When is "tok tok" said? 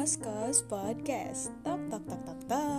1.60-2.00, 1.92-2.20, 2.08-2.40, 2.24-2.69